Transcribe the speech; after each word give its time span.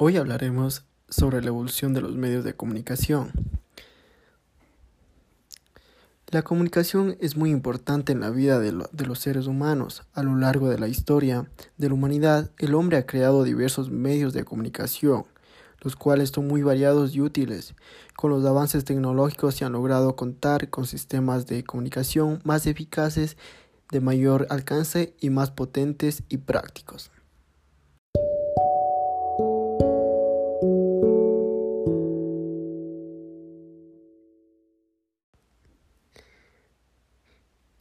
Hoy 0.00 0.16
hablaremos 0.16 0.84
sobre 1.08 1.42
la 1.42 1.48
evolución 1.48 1.92
de 1.92 2.00
los 2.00 2.14
medios 2.14 2.44
de 2.44 2.54
comunicación. 2.54 3.32
La 6.28 6.42
comunicación 6.42 7.16
es 7.18 7.36
muy 7.36 7.50
importante 7.50 8.12
en 8.12 8.20
la 8.20 8.30
vida 8.30 8.60
de, 8.60 8.70
los 8.70 9.18
seres 9.18 9.48
humanos. 9.48 10.04
A 10.12 10.22
lo 10.22 10.36
largo 10.36 10.68
de 10.68 10.78
la 10.78 10.86
historia 10.86 11.50
de 11.78 11.88
la 11.88 11.94
humanidad, 11.94 12.52
el 12.58 12.76
hombre 12.76 12.96
ha 12.96 13.06
creado 13.06 13.42
diversos 13.42 13.90
medios 13.90 14.32
de 14.34 14.44
comunicación, 14.44 15.24
los 15.80 15.96
cuales 15.96 16.28
son 16.28 16.46
muy 16.46 16.62
variados 16.62 17.16
y 17.16 17.20
útiles. 17.20 17.74
Con 18.14 18.30
los 18.30 18.44
avances 18.44 18.84
tecnológicos 18.84 19.56
se 19.56 19.64
han 19.64 19.72
logrado 19.72 20.14
contar 20.14 20.70
con 20.70 20.86
sistemas 20.86 21.48
de 21.48 21.64
comunicación 21.64 22.40
más 22.44 22.68
eficaces, 22.68 23.36
de 23.90 24.00
mayor 24.00 24.46
alcance 24.48 25.16
y 25.18 25.30
más 25.30 25.50
potentes 25.50 26.22
y 26.28 26.36
prácticos. 26.36 27.10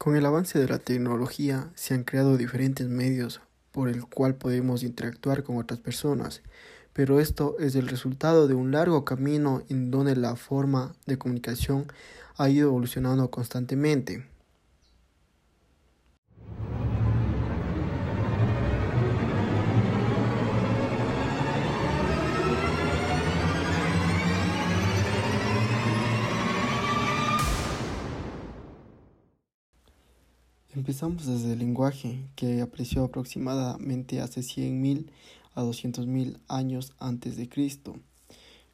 Con 0.07 0.15
el 0.15 0.25
avance 0.25 0.57
de 0.57 0.69
la 0.69 0.79
tecnología 0.79 1.69
se 1.75 1.93
han 1.93 2.05
creado 2.05 2.37
diferentes 2.37 2.87
medios 2.87 3.41
por 3.73 3.89
el 3.89 4.05
cual 4.05 4.35
podemos 4.35 4.83
interactuar 4.83 5.43
con 5.43 5.57
otras 5.57 5.81
personas, 5.81 6.43
pero 6.93 7.19
esto 7.19 7.57
es 7.59 7.75
el 7.75 7.89
resultado 7.89 8.47
de 8.47 8.53
un 8.53 8.71
largo 8.71 9.03
camino 9.03 9.63
en 9.67 9.91
donde 9.91 10.15
la 10.15 10.37
forma 10.37 10.95
de 11.07 11.17
comunicación 11.17 11.87
ha 12.37 12.49
ido 12.49 12.69
evolucionando 12.69 13.29
constantemente. 13.29 14.25
Empezamos 30.77 31.25
desde 31.25 31.53
el 31.53 31.59
lenguaje, 31.59 32.29
que 32.35 32.61
apareció 32.61 33.03
aproximadamente 33.03 34.21
hace 34.21 34.41
100.000 34.41 35.07
a 35.55 35.63
200.000 35.63 36.37
años 36.47 36.93
antes 36.99 37.35
de 37.35 37.49
Cristo, 37.49 37.95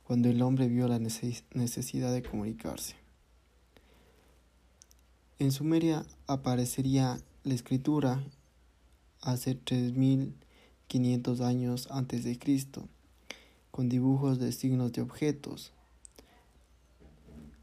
cuando 0.03 0.27
el 0.27 0.41
hombre 0.41 0.67
vio 0.67 0.89
la 0.89 0.99
necesidad 0.99 2.11
de 2.11 2.21
comunicarse. 2.21 2.95
En 5.39 5.53
Sumeria 5.53 6.05
aparecería 6.27 7.21
la 7.45 7.53
escritura 7.53 8.21
hace 9.21 9.57
3.500 9.57 11.39
años 11.39 11.87
antes 11.89 12.25
de 12.25 12.37
Cristo, 12.37 12.89
con 13.71 13.87
dibujos 13.87 14.39
de 14.39 14.51
signos 14.51 14.91
de 14.91 15.03
objetos. 15.03 15.71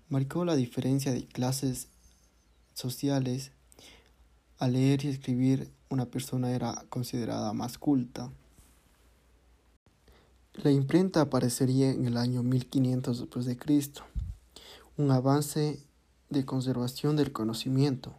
Marcó 0.09 0.47
la 0.47 0.57
diferencia 0.57 1.13
de 1.13 1.27
clases 1.27 1.89
sociales 2.73 3.53
al 4.61 4.75
leer 4.75 5.05
y 5.05 5.09
escribir, 5.09 5.73
una 5.89 6.05
persona 6.05 6.53
era 6.53 6.85
considerada 6.91 7.55
más 7.55 7.79
culta. 7.79 8.31
La 10.53 10.71
imprenta 10.71 11.23
aparecería 11.23 11.91
en 11.91 12.05
el 12.05 12.19
año 12.19 12.43
1500 12.43 13.21
después 13.21 13.47
de 13.47 13.57
Cristo. 13.57 14.03
Un 14.99 15.11
avance 15.11 15.83
de 16.29 16.45
conservación 16.45 17.17
del 17.17 17.33
conocimiento 17.33 18.15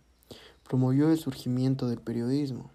promovió 0.67 1.11
el 1.11 1.19
surgimiento 1.19 1.87
del 1.87 2.01
periodismo. 2.01 2.71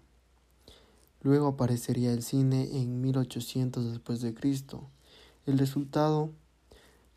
Luego 1.21 1.47
aparecería 1.47 2.13
el 2.13 2.23
cine 2.23 2.69
en 2.71 3.01
1800 3.01 3.91
después 3.91 4.21
de 4.21 4.33
Cristo. 4.33 4.87
El 5.45 5.57
resultado 5.57 6.31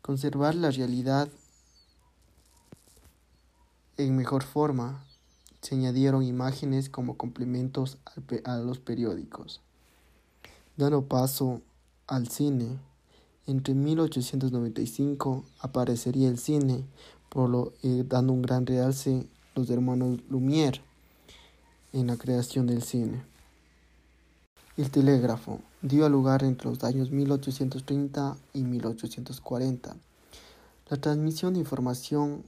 conservar 0.01 0.55
la 0.55 0.69
realidad 0.69 1.29
en 3.95 4.17
mejor 4.17 4.43
forma 4.43 5.05
se 5.61 5.75
añadieron 5.75 6.23
imágenes 6.23 6.89
como 6.89 7.17
complementos 7.17 7.97
a 8.43 8.57
los 8.57 8.79
periódicos. 8.79 9.61
Dando 10.75 11.03
paso 11.03 11.61
al 12.07 12.27
cine, 12.27 12.79
entre 13.45 13.75
1895 13.75 15.45
aparecería 15.59 16.29
el 16.29 16.39
cine, 16.39 16.83
por 17.29 17.49
lo 17.49 17.73
eh, 17.83 18.03
dando 18.07 18.33
un 18.33 18.41
gran 18.41 18.65
realce 18.65 19.27
los 19.55 19.69
hermanos 19.69 20.19
Lumière 20.29 20.81
en 21.93 22.07
la 22.07 22.17
creación 22.17 22.65
del 22.65 22.81
cine. 22.81 23.23
El 24.77 24.89
telégrafo 24.89 25.59
dio 25.81 26.09
lugar 26.09 26.43
entre 26.43 26.69
los 26.69 26.83
años 26.83 27.11
1830 27.11 28.37
y 28.53 28.63
1840. 28.63 29.95
La 30.89 30.97
transmisión 30.97 31.53
de 31.53 31.59
información 31.59 32.43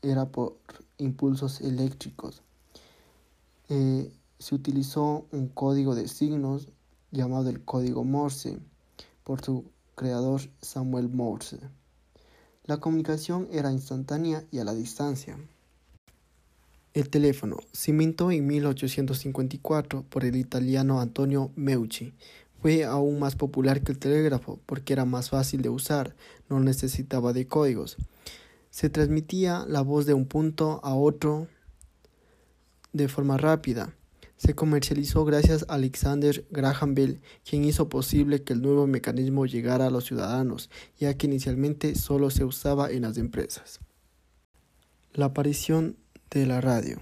era 0.00 0.26
por 0.26 0.56
impulsos 0.98 1.60
eléctricos 1.60 2.42
eh, 3.74 4.12
se 4.38 4.54
utilizó 4.54 5.26
un 5.30 5.48
código 5.48 5.94
de 5.94 6.06
signos 6.06 6.68
llamado 7.10 7.48
el 7.48 7.64
código 7.64 8.04
Morse 8.04 8.58
por 9.24 9.42
su 9.42 9.64
creador 9.94 10.42
Samuel 10.60 11.08
Morse. 11.08 11.58
La 12.64 12.76
comunicación 12.76 13.48
era 13.50 13.72
instantánea 13.72 14.44
y 14.50 14.58
a 14.58 14.64
la 14.64 14.74
distancia. 14.74 15.38
El 16.92 17.08
teléfono 17.08 17.56
se 17.72 17.92
inventó 17.92 18.30
en 18.30 18.46
1854 18.46 20.04
por 20.06 20.26
el 20.26 20.36
italiano 20.36 21.00
Antonio 21.00 21.50
Meucci. 21.56 22.12
Fue 22.60 22.84
aún 22.84 23.18
más 23.20 23.36
popular 23.36 23.82
que 23.82 23.92
el 23.92 23.98
telégrafo 23.98 24.60
porque 24.66 24.92
era 24.92 25.06
más 25.06 25.30
fácil 25.30 25.62
de 25.62 25.70
usar, 25.70 26.14
no 26.50 26.60
necesitaba 26.60 27.32
de 27.32 27.46
códigos. 27.46 27.96
Se 28.68 28.90
transmitía 28.90 29.64
la 29.66 29.80
voz 29.80 30.04
de 30.04 30.12
un 30.12 30.26
punto 30.26 30.78
a 30.84 30.94
otro 30.94 31.48
de 32.92 33.08
forma 33.08 33.36
rápida. 33.36 33.94
Se 34.36 34.54
comercializó 34.54 35.24
gracias 35.24 35.64
a 35.68 35.74
Alexander 35.74 36.44
Graham 36.50 36.94
Bell, 36.94 37.20
quien 37.48 37.64
hizo 37.64 37.88
posible 37.88 38.42
que 38.42 38.52
el 38.52 38.62
nuevo 38.62 38.86
mecanismo 38.86 39.46
llegara 39.46 39.86
a 39.86 39.90
los 39.90 40.06
ciudadanos, 40.06 40.68
ya 40.98 41.14
que 41.14 41.26
inicialmente 41.26 41.94
solo 41.94 42.30
se 42.30 42.44
usaba 42.44 42.90
en 42.90 43.02
las 43.02 43.18
empresas. 43.18 43.78
La 45.12 45.26
aparición 45.26 45.96
de 46.30 46.46
la 46.46 46.60
radio. 46.60 47.00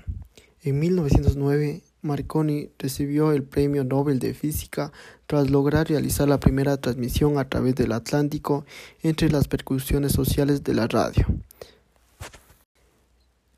En 0.62 0.78
1909, 0.78 1.82
Marconi 2.02 2.70
recibió 2.78 3.32
el 3.32 3.42
Premio 3.42 3.84
Nobel 3.84 4.18
de 4.18 4.34
Física 4.34 4.92
tras 5.26 5.50
lograr 5.50 5.88
realizar 5.88 6.28
la 6.28 6.40
primera 6.40 6.76
transmisión 6.78 7.38
a 7.38 7.48
través 7.48 7.74
del 7.74 7.92
Atlántico 7.92 8.64
entre 9.02 9.30
las 9.30 9.48
percusiones 9.48 10.12
sociales 10.12 10.64
de 10.64 10.74
la 10.74 10.88
radio. 10.88 11.26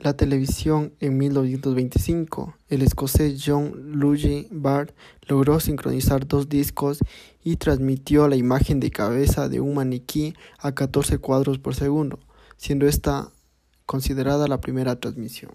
La 0.02 0.14
televisión 0.14 0.94
en 0.98 1.16
1925, 1.16 2.56
el 2.70 2.82
escocés 2.82 3.40
John 3.46 3.92
Luigi 3.92 4.48
Bard 4.50 4.90
logró 5.28 5.60
sincronizar 5.60 6.26
dos 6.26 6.48
discos 6.48 6.98
y 7.44 7.54
transmitió 7.54 8.26
la 8.26 8.34
imagen 8.34 8.80
de 8.80 8.90
cabeza 8.90 9.48
de 9.48 9.60
un 9.60 9.76
maniquí 9.76 10.34
a 10.58 10.72
14 10.72 11.18
cuadros 11.18 11.60
por 11.60 11.76
segundo, 11.76 12.18
siendo 12.56 12.88
esta 12.88 13.30
considerada 13.86 14.48
la 14.48 14.60
primera 14.60 14.98
transmisión. 14.98 15.52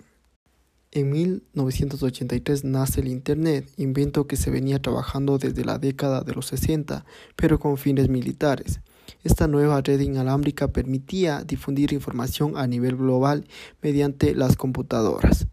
En 0.91 1.11
1983 1.11 2.63
nace 2.63 3.01
el 3.01 3.09
Internet, 3.09 3.69
invento 3.75 4.27
que 4.27 4.37
se 4.37 4.49
venía 4.49 4.81
trabajando 4.81 5.37
desde 5.37 5.65
la 5.65 5.77
década 5.77 6.21
de 6.21 6.31
los 6.31 6.45
60, 6.45 7.03
pero 7.35 7.59
con 7.59 7.75
fines 7.75 8.07
militares. 8.07 8.79
Esta 9.23 9.47
nueva 9.47 9.81
red 9.81 9.99
inalámbrica 9.99 10.67
permitía 10.69 11.43
difundir 11.43 11.93
información 11.93 12.57
a 12.57 12.67
nivel 12.67 12.95
global 12.95 13.45
mediante 13.81 14.35
las 14.35 14.55
computadoras. 14.55 15.47